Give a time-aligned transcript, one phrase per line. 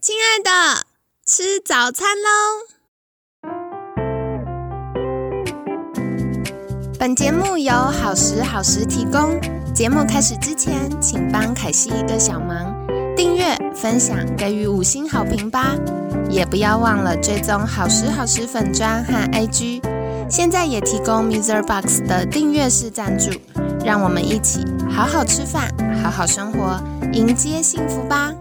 [0.00, 0.86] 亲爱的，
[1.26, 2.28] 吃早餐喽！
[6.98, 9.40] 本节目由好时好时提供。
[9.74, 15.74] 节目开始之前，请帮凯西一个小忙，订阅、分享、给予五星好评吧！
[16.28, 19.80] 也不要忘了追踪好时好时粉砖和 IG。
[20.28, 21.62] 现在也提供 Mr.
[21.62, 23.30] Box 的订阅式赞助，
[23.84, 25.70] 让我们一起好好吃饭，
[26.02, 28.34] 好好生活，迎接幸福吧！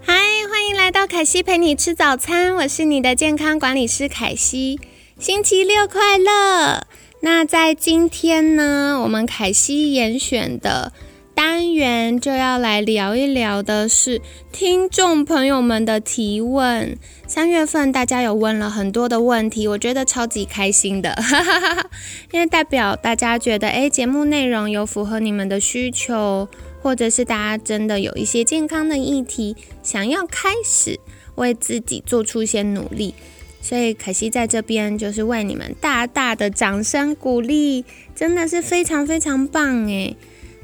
[0.00, 0.14] 嗨，
[0.50, 4.80] 欢迎来到凯西陪你吃早餐，我是你的健康管理师凯西。
[5.18, 6.86] 星期六快乐！
[7.20, 10.92] 那在今天呢，我们凯西严选的
[11.34, 14.20] 单元就要来聊一聊的是
[14.52, 16.96] 听众朋友们的提问。
[17.26, 21.90] 三月份大家有问了很多的问题，我觉得超级开心的，哈哈哈哈
[22.30, 26.48] 因为代表大家觉得诶节目内容有符合你们的需求，
[26.80, 31.00] 或者是大家真的有一些健康的议题，想要开始
[31.34, 33.14] 为自己做出一些努力。
[33.60, 40.16] 所以可惜在这边就是为你们大大的掌声鼓励，真的是非常非常棒诶。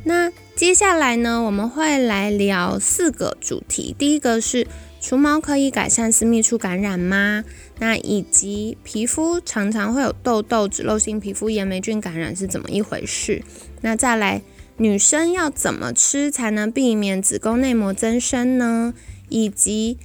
[0.05, 3.95] 那接下来呢，我们会来聊四个主题。
[3.99, 4.67] 第一个是
[5.01, 7.45] 除毛可以改善私密处感染吗？
[7.79, 13.43] 那以及皮肤常常会有痘痘、脂漏性皮肤炎、霉菌感染是怎么一回事？
[13.83, 14.43] 那再来，
[14.77, 18.95] 女生要怎么吃才能避免子宫内膜增生呢？
[19.29, 19.99] 以及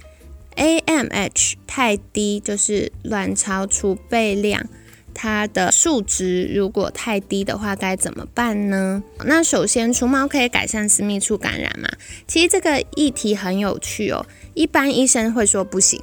[0.56, 4.66] AMH 太低，就是卵巢储备量，
[5.18, 9.02] 它的数值如果太低的话，该怎么办呢？
[9.24, 11.88] 那首先，除毛可以改善私密处感染吗？
[12.28, 14.26] 其实这个议题很有趣哦。
[14.52, 15.98] 一般医生会说不行。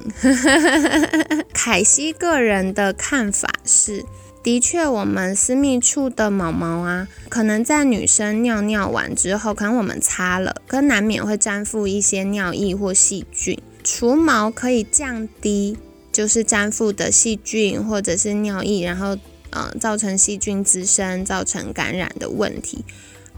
[1.54, 4.04] 凯西个人的看法是，
[4.42, 13.56] 的确，我们私密处的毛毛啊，可能在女生尿尿完之后，可能我们擦了，可难免会沾附一些尿液或细菌。
[13.84, 15.76] 除毛可以降低
[16.14, 19.18] 就是粘附的细菌或者是尿液，然后
[19.50, 22.84] 呃造成细菌滋生，造成感染的问题。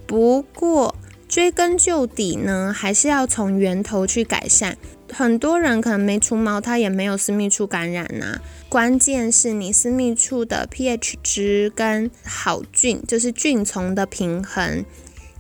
[0.06, 0.94] 不过
[1.26, 4.76] 追根究底呢，还是要从源头去改善。
[5.10, 8.38] 很多人可能没除毛，他也没有私密处感染呐。
[8.68, 14.84] 关键是你私密处的 pH 值跟好菌，就是菌丛的平衡，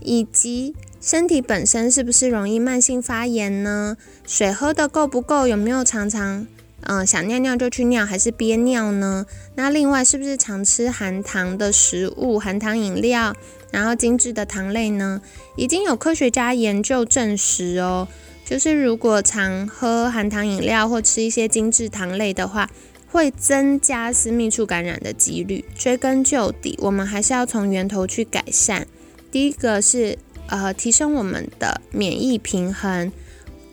[0.00, 0.74] 以及。
[0.98, 3.96] 身体本身是不是容易慢性发炎呢？
[4.26, 5.46] 水喝的够不够？
[5.46, 6.44] 有没有常常
[6.88, 9.26] 嗯想尿尿就去尿，还是憋尿呢？
[9.54, 13.34] 那另外是不是常吃含糖的食物、含糖饮料，
[13.70, 15.20] 然后精致的糖类呢？
[15.56, 18.08] 已经有科学家研究证实哦，
[18.44, 22.70] 就是如果常喝含糖饮料或吃一些精致糖类的话，
[23.10, 25.64] 会增加私密处感染的几率。
[25.76, 28.86] 追根究底，我们还是要从源头去改善。
[29.30, 30.18] 第一个是。
[30.48, 33.10] 呃，提升我们的免疫平衡，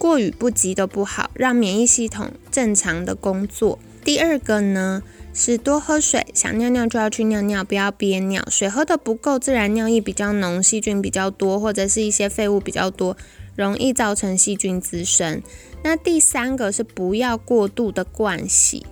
[0.03, 3.79] 过与不及都不好，让免疫系统正常的工作。
[4.03, 5.01] 第二个呢
[5.33, 8.45] 是多喝水，想尿尿就要去尿尿，不要憋尿。
[8.49, 13.15] 水喝的不够，自然尿液比较浓，细菌比较多，或者是一些废物比较多，
[13.55, 15.41] 容易造成细菌滋生。
[15.83, 18.85] 那第三个是不要过度的灌洗，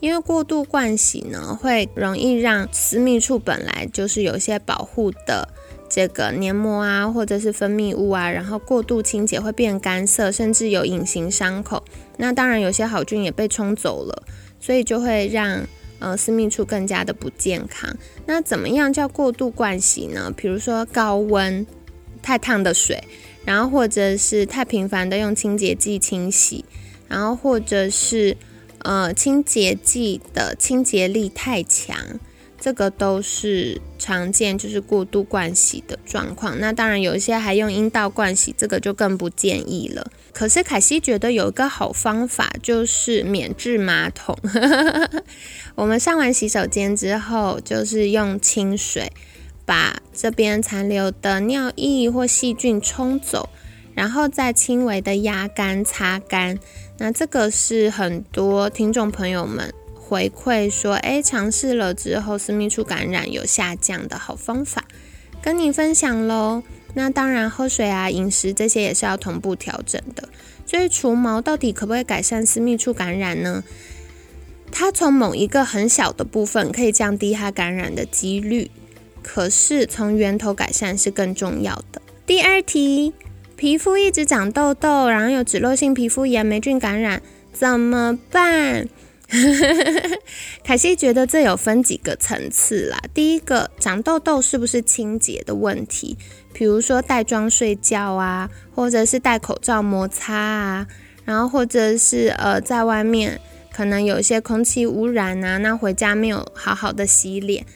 [0.00, 5.48] 因为过度灌洗呢，会容易让私密处本来就是有一些保护的。
[5.88, 11.82] 这个黏膜啊，或者是分泌物啊，然后过度清洁会变干涩，甚至有隐形伤口。
[12.16, 14.22] 那当然有些好菌也被冲走了，
[14.60, 15.66] 所以就会让
[15.98, 17.96] 呃私密处更加的不健康。
[18.26, 20.32] 那怎么样叫过度灌洗呢？
[20.36, 21.66] 比如说高温、
[22.22, 23.02] 太烫的水，
[23.44, 26.64] 然后或者是太频繁的用清洁剂清洗，
[27.08, 28.36] 然后或者是
[28.80, 31.96] 呃清洁剂的清洁力太强。
[32.58, 36.58] 这个都是常见，就是过度灌洗的状况。
[36.58, 40.10] 那当然有一些还用阴道灌洗，这个就更不建议了。
[40.32, 44.36] 可是凯西觉得有一个好方法，就是免治马桶。
[45.76, 49.12] 我们上完洗手间之后，就是用清水
[49.64, 53.48] 把这边残留的尿液或细菌冲走，
[53.94, 56.58] 然后再轻微的压干、擦干。
[56.98, 59.72] 那这个是很多听众朋友们。
[60.08, 64.84] 回馈说，哎，尝试了之后，私密处感染有下降的好方法，
[65.42, 66.62] 跟你分享喽。
[66.94, 70.28] 那当然，喝水啊、饮食这些也是要同步调整的。
[70.64, 73.64] 所以，除毛到底可不可以改善私密处感染呢？
[74.70, 78.70] 它从某一个很小的部分可以降低它感染的几率，
[79.22, 82.00] 可是从源头改善是更重要的。
[82.24, 83.12] 第二题，
[83.56, 87.20] 皮肤一直长痘痘，然后有脂漏性皮肤炎、霉菌感染，
[87.52, 88.88] 怎么办？
[90.62, 92.98] 凯西觉得这有分几个层次啦。
[93.12, 96.16] 第一个，长痘痘是不是清洁的问题？
[96.52, 100.86] 比如说带妆睡觉啊，或者是戴口罩摩擦啊，
[101.24, 103.40] 然后或者是呃在外面
[103.72, 107.66] 可能有一些空气污染啊，那回家没有好好的洗脸。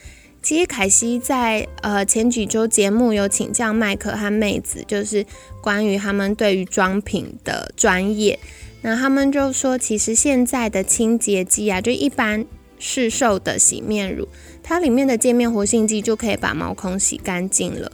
[0.42, 5.26] 其实凯西在呃前几周节目有请教麦克和妹子，就是
[5.60, 8.38] 关于他们对于妆品的专业。
[8.82, 12.46] 那他们就说，其实现在的清洁剂啊，就一般
[12.78, 14.26] 市售的洗面乳，
[14.62, 17.92] 它里面的界面活性剂就可以把毛孔洗干净了。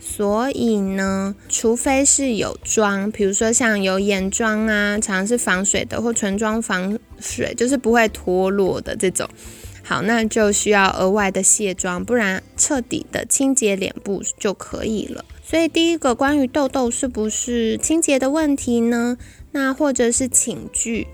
[0.00, 9.28] 所以呢，除非是有妆，比如说像有眼妆啊，常常是防水的，或唇妆防水，就是不会脱落的这种。
[9.82, 15.24] 好，那就需要额外的卸妆，不然彻底的清洁脸部就可以了。
[15.42, 19.16] 所以第一个关于痘痘是不是清洁的问题呢？
[19.54, 21.06] 那或者是寝具，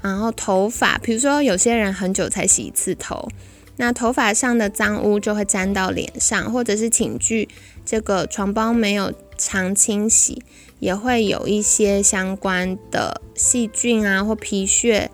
[0.00, 3.28] 然后头发，比如说有些人很久才洗一次头，
[3.76, 7.48] 那头发上的脏污就会沾到脸上，或者是寝具
[7.84, 10.40] 这个床包没有常清洗，
[10.78, 15.10] 也会有一些相关的细菌啊或皮屑。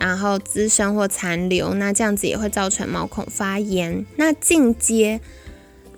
[0.00, 4.04] 然后滋生或残留，那这样子也会造成毛孔发炎。
[4.16, 5.20] 那进阶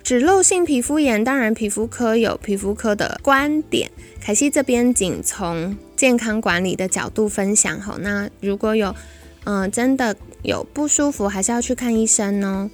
[0.06, 7.96] 脂漏性皮肤炎，当然皮肤科有皮肤科的观点，凯西这边仅从健康管理的角度分享哈。
[7.98, 8.94] 那如果有
[9.42, 10.14] 嗯真的
[10.44, 12.70] 有不舒服，还是要去看医生哦。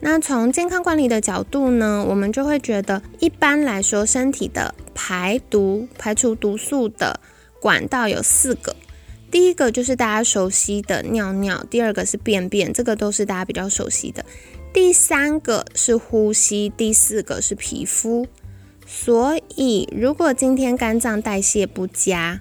[0.00, 7.20] 那从健康管理的角度呢，我们就会觉得，一般来说，身体的排毒、排除毒素的
[7.60, 8.74] 管道有四个。
[9.30, 14.24] 第一个就是大家熟悉的尿尿，第二个是便便，这个都是大家比较熟悉的。
[14.76, 18.26] 第三个是呼吸，第四个是皮肤。
[18.86, 22.40] 所以，如果今天肝脏代谢不佳，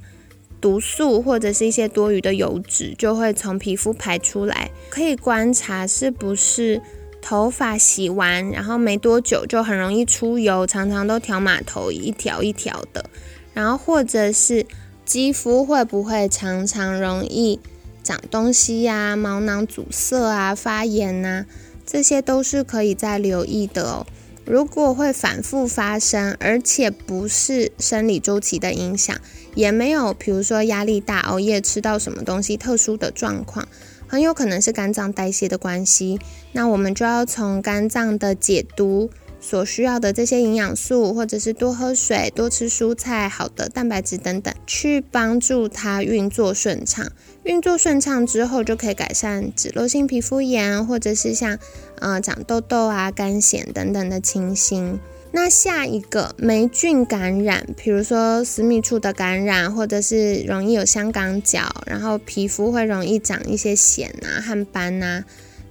[0.60, 4.70] 毒素或者是一些多余的油脂就会从皮肤排出来。
[4.90, 6.82] 可以观察是不是
[7.22, 13.10] 头发洗完，然后没多久就很容易出油，常常都条码头一条一条的，
[13.54, 14.66] 然后或者是。
[15.06, 17.60] 肌肤会不会常常容易
[18.02, 19.16] 长东西呀？
[19.16, 21.46] 毛囊阻塞啊、发炎呐，
[21.86, 24.06] 这些都是可以再留意的哦。
[24.46, 29.16] 如果会反复发生，而且不是生理周期的影响，
[29.56, 33.68] 也没有比如说压力大、熬夜吃到什么东西特殊的状况，
[34.08, 36.20] 很有可能是肝脏代谢的关系。
[36.52, 39.10] 那我们就要从肝脏的解毒。
[39.48, 47.12] 所需要的这些营养素，或者是多喝水、多吃蔬菜、好的蛋白质等等，去帮助它运作顺畅。
[47.44, 51.60] 运作顺畅之后，就可以改善脂漏性皮肤炎，或者是像
[52.00, 55.00] 呃长痘痘啊、干癣等等的情形。
[55.32, 65.24] 那下一个霉菌感染，比如说私密处的感染，或者是容易有香港脚，然后皮肤会容易长一些癣啊、汗斑啊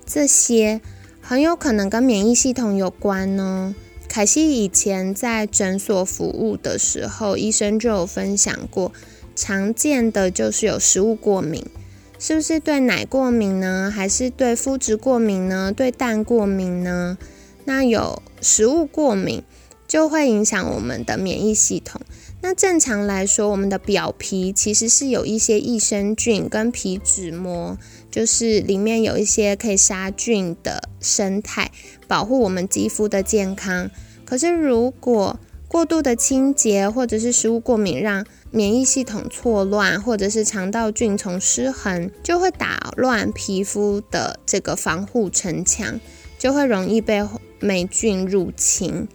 [0.06, 0.80] 这些。
[1.26, 3.74] 很有可能跟免疫系统有关呢。
[4.06, 8.92] 凯西以前在诊所服务的时候，医生就有分享过，
[9.34, 11.64] 常见的就是有食物过敏，
[12.18, 13.90] 是不是对奶过敏呢？
[13.90, 15.72] 还是对肤质过敏呢？
[15.74, 17.16] 对蛋过敏呢？
[17.64, 19.42] 那有食物过敏
[19.88, 22.02] 就会影响我们的免疫系统。
[22.46, 27.78] 那正常来说，我们的表皮其实是有一些益生菌跟皮脂膜。
[28.10, 31.70] 就是里面有一些可以杀菌的生态，
[32.06, 33.90] 保护我们肌肤的健康。
[34.26, 45.98] 可是如果过度的清洁或者是食物过敏，让免疫系统错乱，或者是肠道菌丛失衡，就会打乱皮肤的这个防护城墙，
[46.38, 47.26] 就会容易被
[47.58, 49.08] 霉菌入侵。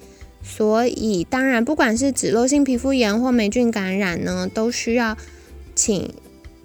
[0.57, 5.15] 所以，当然，不管是脂漏性皮肤炎或霉菌感染呢，都需要
[5.75, 6.11] 请。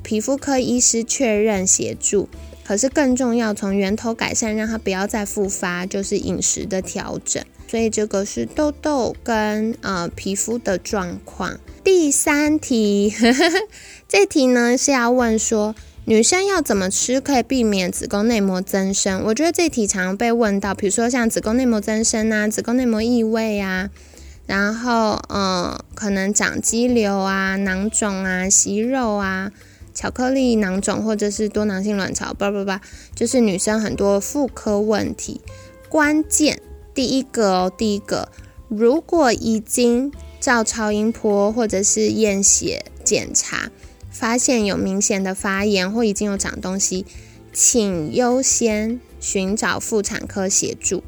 [0.03, 2.29] 皮肤科医师确认协助，
[2.63, 7.43] 可是更重要，从源头改善，让它不要再复发，就是饮食的调整。
[7.67, 11.59] 所以这个是痘痘跟呃皮肤的状况。
[11.83, 13.15] 第三题，
[14.07, 15.75] 这题呢是要问说，
[16.07, 19.23] 女生要怎么吃可以避免子宫内膜增生？
[19.25, 23.89] 我觉得这题常被问到，比如说像子宫内膜增生啊，子宫内膜异位啊，
[24.47, 29.51] 然后呃可能长肌瘤啊、囊肿啊、息肉啊。
[29.95, 32.81] 巧克力囊肿或者是多囊性卵巢，叭叭叭，
[33.15, 35.41] 就是女生很多妇科问题。
[35.89, 36.61] 关键
[36.93, 38.29] 第一个哦，第一个，
[38.67, 43.71] 如果已经照超音波或者是验血检查，
[44.15, 47.05] 发现有明显的发炎或已经有长东西，
[47.53, 51.03] 请优先寻找妇产科协助。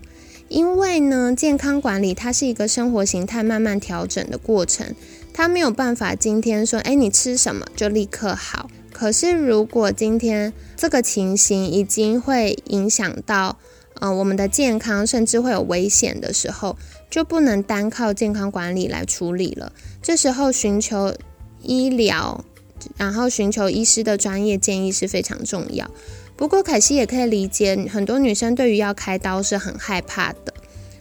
[0.48, 4.94] 因为呢，健康管理它是一个生活形态慢慢调整的过程，
[5.32, 8.68] 它没有办法今天说，哎，你吃什么就立刻好。
[8.92, 13.58] 可是如果今天这个情形已经会影响到
[13.94, 16.76] 呃我们的健康，甚至会有危险的时候，
[17.10, 19.72] 就不能单靠健康管理来处理了。
[20.00, 21.14] 这时候寻求
[21.60, 22.44] 医疗，
[22.97, 25.90] 然后寻求医师的专业建议是非常重要。
[26.37, 30.52] 不过凯西也可以理解，很多女生对于要开刀是很害怕的。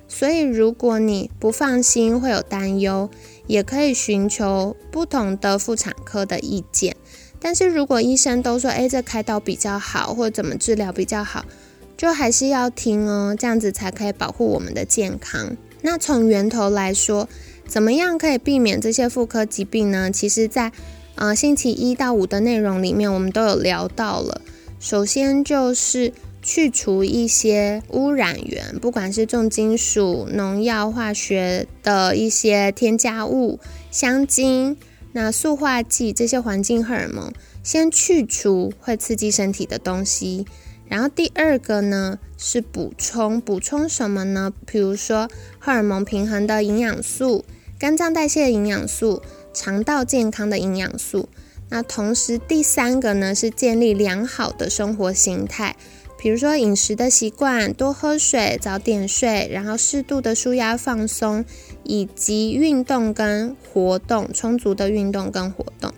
[0.07, 3.09] 所以如果你不放心，会有担忧，
[3.47, 6.95] 也可以寻求不同的妇产科的意见。
[7.39, 11.45] 但是如果医生都说，诶，这开刀比较好，或者怎么治疗比较好，
[11.97, 15.57] 就还是要听哦，这样子才可以保护我们的健康。
[15.81, 17.27] 那从源头来说，
[17.67, 20.09] 怎么样可以避免这些妇科疾病呢？
[20.09, 20.71] 其实，在
[21.15, 24.41] 呃星期一到五的内容里面，我们都有聊到了。
[24.79, 34.77] 首先就是去除一些污染源，不管是重金属、农药、化学的一些添加物、香精、
[35.13, 40.45] 那塑化剂这些环境荷尔蒙，先去除会刺激身体的东西。
[40.87, 44.53] 然后第二个呢是补充，补充什么呢？
[44.67, 47.43] 比如说荷尔蒙平衡的营养素、
[47.79, 49.23] 肝脏代谢的营养素、
[49.55, 51.29] 肠道健康的营养素。
[51.69, 55.75] 那同时，第三个呢是建立良好的生活形态，
[56.19, 61.43] 比如说饮食的习惯，多喝水，早点睡，然后适度的舒压放松，
[61.83, 65.91] 以及运动跟活动，充足的运动跟活动。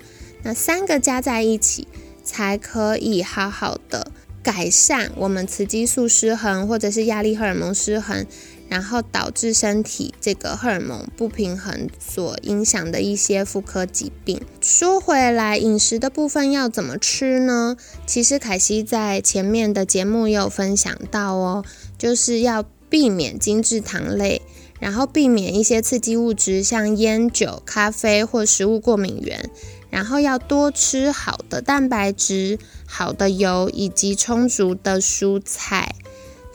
[0.44, 1.88] 那三个加在一起，
[2.24, 4.12] 才可以好好的
[4.42, 8.26] 改善我们雌激素失衡，或者是压力荷尔蒙失衡。
[8.70, 14.42] 然后导致身体这个荷尔蒙不平衡所影响的一些妇科疾病。
[14.62, 17.78] 说回来，饮食的部分要怎么吃呢？
[18.06, 21.66] 其实凯西在前面的节目也有分享到哦，
[21.98, 24.42] 就是要避免精制糖类，
[24.80, 29.50] 然后避免一些刺激物质，像烟酒、咖啡或食物过敏源，
[29.90, 35.96] 然后要多吃好的蛋白质、好的油以及充足的蔬菜。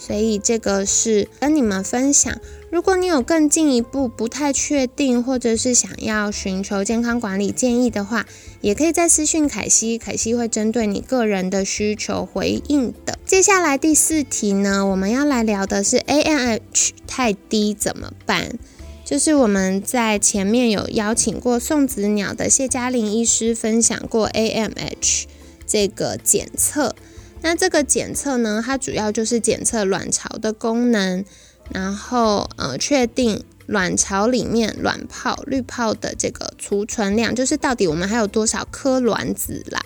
[0.05, 2.37] 所以这个是跟你们分享。
[2.71, 8.27] 如果你有更进一步不太确定，或者是想要寻求健康管理建议的话，
[8.61, 13.17] 也可以在私讯凯西，凯西会针对你个人的需求回应的。
[13.25, 18.59] 接下来第四题呢，我们要来聊的是 AMH 太低怎么办？
[19.05, 25.25] 就是我们在前面有邀请过送子鸟的谢嘉玲医师分享过 AMH
[25.65, 26.97] 这个检测。
[27.43, 31.25] 那这个检测呢，它主要就是检测卵巢的功能，
[31.71, 39.81] 然后呃，确定卵巢里面卵泡、滤泡的这个储存量，就是到底我们还有多少颗卵子啦。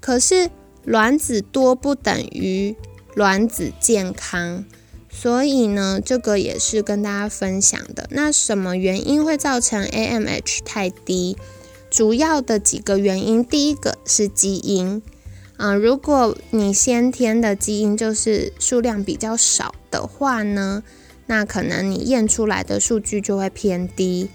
[0.00, 0.50] 可是
[0.84, 2.76] 卵子多不等于
[3.14, 4.64] 卵子健康，
[5.10, 8.06] 所以呢，这个也是跟大家分享的。
[8.12, 11.36] 那什么原因会造成 AMH 太低？
[11.90, 15.02] 主要的几个原因，第一个是基因。
[15.56, 20.82] 啊，如果你先天的基因就是数量比较少的话呢，
[21.26, 24.28] 那可能你验出来的数据就会偏低。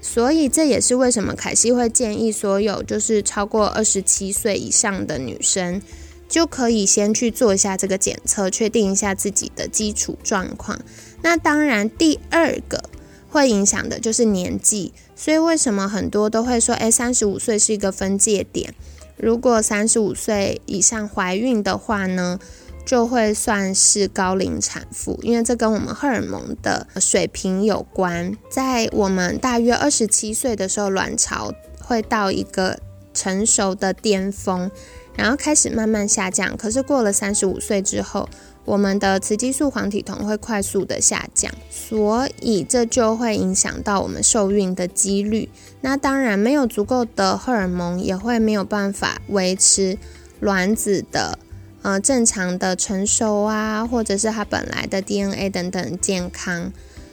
[0.00, 5.80] 所以这也是为什么凯西会建议所有就是超过二十七岁以上的女生，
[6.28, 10.78] 就可以先去做一下这个检测，确定一下自己的基础状况。
[11.22, 12.84] 那当然，第二个
[13.30, 14.92] 会影响的就是年纪。
[15.16, 18.74] 所以为什么很多都会说，哎，三十五岁是一个分界点？
[19.16, 22.38] 如果三十五岁以上怀孕的话呢，
[22.84, 28.36] 就会算是高龄产妇，因为这跟我们荷尔蒙的水平有关。
[28.50, 32.78] 在我们大约二十七岁的时候，卵巢会到一个
[33.14, 34.70] 成熟的巅峰，
[35.16, 36.56] 然后开始慢慢下降。
[36.56, 38.28] 可是过了三十五岁之后，
[38.64, 45.48] 我们的雌激素黄体酮会快速的下降，所以这就会影响到我们受孕的几率。
[45.82, 49.98] 那当然，没有足够的荷尔蒙，也会没有办法维持
[50.40, 51.38] 卵子的
[51.82, 56.72] 呃正常的成熟啊，或者是它本来的 DNA 等等健康。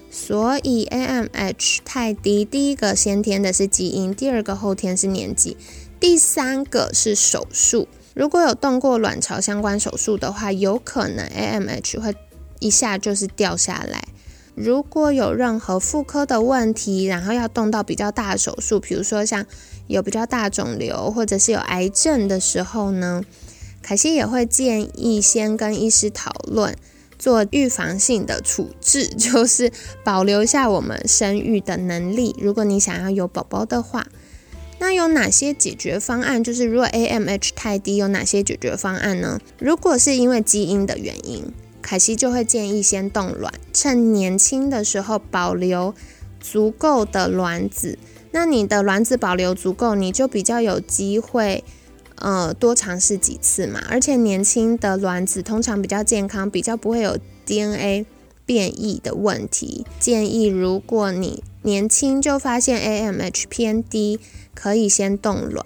[0.10, 5.56] 所以 AMH 太低，第一个先天的是基因，第二个后天是年纪，
[6.00, 7.88] 第三个是手术。
[8.14, 12.14] 如果有动过卵巢相关手术的话，有可能 AMH 会
[12.60, 14.04] 一下就是掉下来。
[14.54, 19.46] 如果有任何妇科的问题，然后要动到比较大的手术，比如说像
[19.88, 23.24] 有比较大肿瘤或者是有癌症的时候呢，
[23.82, 26.76] 凯西也会建议先跟医师讨论
[27.18, 29.72] 做预防性的处置， 就是
[30.04, 32.36] 保留下我们生育的能力。
[32.38, 34.06] 如果你想要有宝宝的话。
[34.82, 36.44] 那有哪些解决方案？
[36.44, 39.40] 就是如果 AMH 太低，有哪些解决方案呢？
[39.60, 41.46] 如果是因为基因的原因，
[41.84, 45.94] 凯西就会建议先冻卵，趁年轻的时候保留
[46.40, 48.00] 足够的卵子。
[48.32, 51.64] 那你的卵子保留足够，你就比较有机会，
[52.16, 53.84] 呃，多尝试几次嘛。
[53.88, 58.08] 而且年轻的卵子通常比较健康，比较不会有 DNA
[58.48, 59.86] 变异的问题。
[60.00, 64.20] 建议如果你年轻就发现 AMH 偏低，
[64.54, 65.66] 可以先冻卵。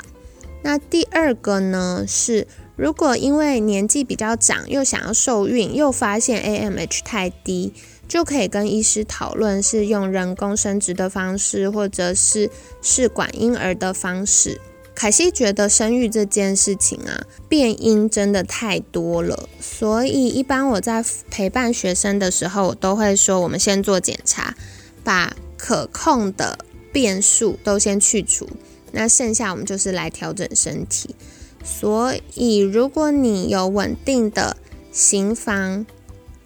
[0.63, 7.73] 那第二个呢是，如果因为年纪比较长，又想要受孕，又发现 AMH 太低。
[8.07, 14.61] 就可以跟医师讨论，是用人工生殖的方式，或者是试管婴儿的方式。
[14.93, 24.55] 凯西觉得生育这件事情啊，变因真的太多了，所以一般我在陪伴学生的时候，我都会说，我们先做检查，
[25.03, 26.59] 把可控的
[26.91, 28.47] 变数都先去除，
[28.91, 31.15] 那剩下我们就是来调整身体。
[31.63, 34.57] 所以，如果你有稳定的
[34.91, 35.85] 行房，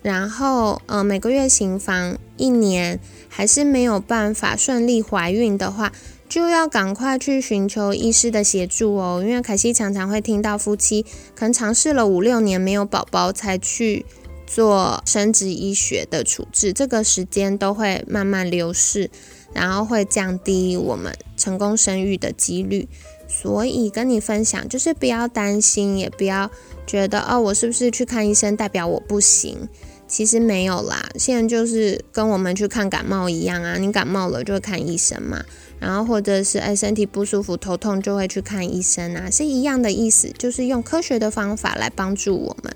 [0.01, 5.91] 然后，呃，每个月行房一年还是没有办法顺利怀孕的话，
[6.29, 9.21] 就要赶快去寻求医师的协助哦。
[9.21, 11.03] 因为凯西常常会听到夫妻
[11.35, 14.05] 可能尝试了五六年没有宝宝，才去
[14.49, 19.11] 做生殖医学的处置，这个时间都会慢慢流逝，
[19.53, 22.89] 然后会降低我们成功生育的几率。
[23.27, 26.49] 所以跟你分享，就是不要担心，也不要
[26.87, 29.69] 觉得哦，我是不是去看医生代表我不行？
[30.07, 35.45] 其实没有啦，现在就是跟我们去看感冒一样啊，你感冒了就会看医生嘛，
[35.79, 42.75] 然后或者是哎身体不舒服、头痛就会去看医生啊，是一样的意思，就是用科学的方法来帮助我们。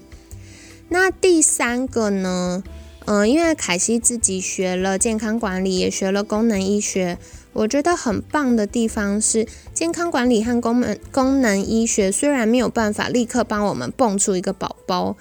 [0.90, 2.64] 那第三个呢，
[3.06, 7.18] 嗯，因为凯西自己学了健康管理，也学了功能医学，
[7.54, 15.18] 我觉得很棒的地方是，健康管理和功能功能医学虽然没有办法立刻帮我们蹦出一个宝宝。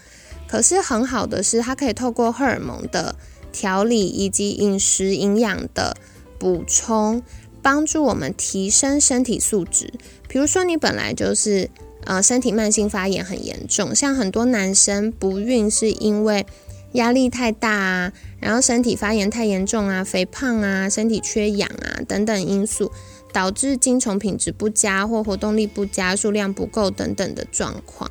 [0.49, 3.17] 可是很好的是，它可以透过荷尔蒙的
[3.51, 5.97] 调理以及饮食营养的
[6.39, 7.23] 补充，
[7.63, 9.95] 帮助我们提升身体素质。
[10.29, 11.71] 比如说，你本来就是
[12.05, 16.47] 呃身体慢性发炎很严重，像很多男生不孕是因为
[16.93, 22.93] 压力太大啊，然后身体发炎太严重啊，肥胖啊，身体缺氧啊等等因素，
[23.33, 28.11] 导致精虫品质不佳或活动力不佳、数量不够等等的状况。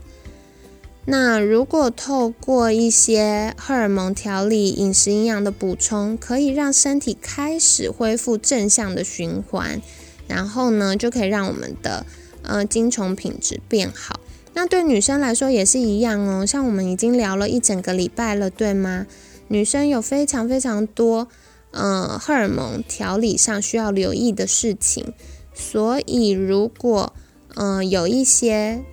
[1.05, 9.81] 那如果透过一些荷尔蒙调理、饮食营养的补充，可以让身体开始恢复正向的循环，
[10.27, 12.05] 然后呢，就可以让我们的
[12.51, 14.19] 呃精虫品质变好。
[14.53, 16.45] 那对女生来说也是一样哦。
[16.45, 19.07] 像我们已经聊了一整个礼拜了，对吗？
[19.47, 21.27] 女生有非常非常多
[21.71, 25.13] 呃荷尔蒙调理上需要留意的事情，
[25.53, 27.13] 所以如果
[27.55, 28.83] 呃有一些。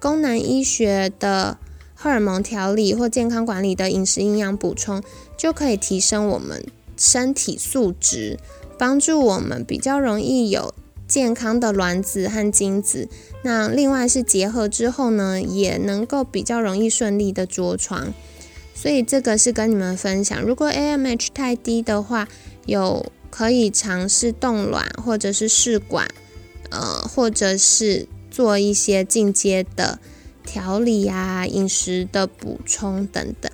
[0.00, 1.58] 功能医学的
[1.96, 5.02] 荷尔蒙调理或健康管理的饮食营养补充，
[5.36, 6.64] 就可以提升我们
[6.96, 8.38] 身体素质，
[8.78, 10.72] 帮助我们比较容易有
[11.08, 13.08] 健康的卵子和精子。
[13.42, 18.12] 那另外是结合之后呢，也能够比较容易顺利的着床。
[18.74, 22.28] 所以这个是跟你们分享，如果 AMH 太低的话，
[22.66, 26.06] 有可以尝试冻卵或者是试管，
[26.70, 28.06] 呃，或者是。
[28.30, 29.98] 做一些进阶的
[30.44, 33.50] 调理呀、饮食的补充等等。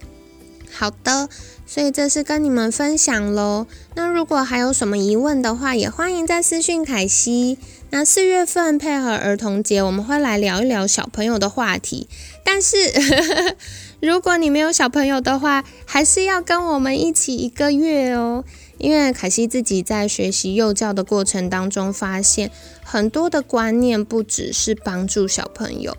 [0.70, 1.30] 好的，
[1.66, 3.66] 所以这是跟你们分享喽。
[3.94, 7.58] 那如果还有什么疑问的话，也欢迎在私讯凯西。
[7.90, 12.08] 那四月份配合儿童节，我们会来聊一聊小朋友的话题。
[12.42, 12.76] 但是
[14.00, 18.44] 如果你没有小朋友的话，还是要跟我们一起一个月哦。
[18.76, 22.50] 因为凯西自己在学习幼教的过程当中，发现
[22.82, 25.96] 很多的观念不只是帮助小朋友，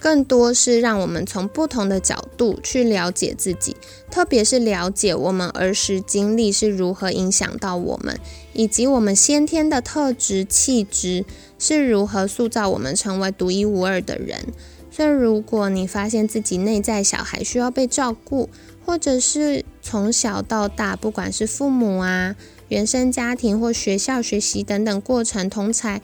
[0.00, 3.76] 更多是让我们从不同的角度去了解自己，
[4.10, 8.18] 特别是了解我们儿时经历是如何影响到我们，
[8.54, 11.26] 以及我们先天的特质气质
[11.58, 14.46] 是如何塑造我们成为独一无二的人。
[14.90, 18.48] 所以，如果你发现自己内在小孩需要被照顾，
[18.84, 22.34] 或者是从小到大，不管是父母啊、
[22.68, 26.02] 原生家庭或学校学习等等过程，同才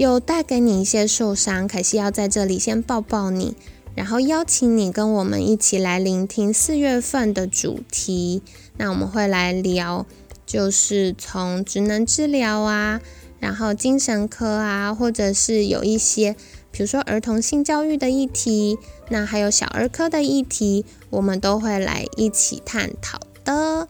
[0.00, 3.54] 有带给你一些受伤，可惜要在这里先抱抱你，
[3.94, 8.42] 然后邀请你跟我们一起来聆听四月份的主题。
[8.78, 10.06] 那我们会来聊，
[10.46, 13.02] 就是从职能治疗啊，
[13.40, 16.34] 然后精神科啊，或者是有一些。
[16.70, 18.78] 比如说儿童性教育的议题，
[19.10, 23.86] 那还有小儿科的议题，我们都会来一起探讨的。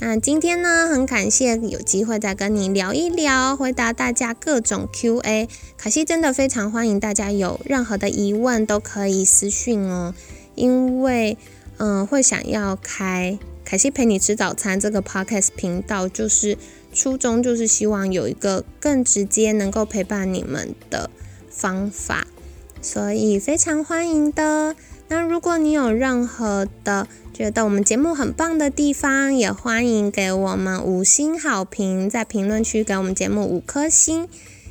[0.00, 5.48] 那今天呢，很感谢有机会再跟你聊一聊，回答大家各种 Q&A。
[5.76, 10.14] 可西真的非常欢迎大家有任何的疑问都可以私讯哦，
[10.54, 11.38] 因为
[11.78, 16.58] 嗯，会想要开凯西陪你吃早餐这个 Podcast 频道，就是
[16.92, 21.10] 初衷就是希望有一个更直接能够陪伴你们的。
[21.56, 22.26] 方法，
[22.82, 24.74] 所以非常欢迎的。
[25.06, 34.28] 那如果你有任何的觉得我们节目很棒的地方，也欢迎给我们五星好评，在评论区给我们节目五颗星，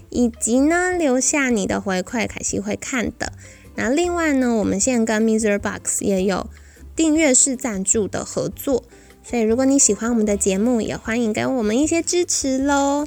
[0.10, 3.34] 以及呢留下你的回馈，凯西会看的。
[3.76, 6.48] 那另外呢，我们现在跟 m i s e r Box 也有
[6.96, 8.86] 订阅式赞助的合作，
[9.22, 13.06] 所以如果你喜欢我们的节目，也欢迎给我们一些支持喽。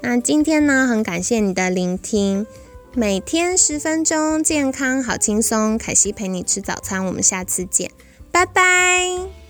[0.00, 2.44] 那今天呢，很感谢你的聆听。
[2.92, 5.78] 每天十分钟，健康好轻松。
[5.78, 7.90] 凯西陪你吃早餐，我们下次见，
[8.36, 9.45] 拜拜。